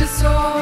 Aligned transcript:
to 0.00 0.06
soar. 0.06 0.59